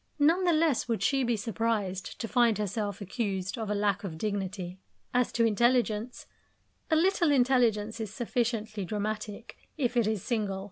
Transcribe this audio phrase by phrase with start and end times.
[0.17, 4.17] None the less would she be surprised to find herself accused of a lack of
[4.17, 4.79] dignity.
[5.13, 6.25] As to intelligence
[6.89, 10.59] a little intelligence is sufficiently dramatic, if it is single.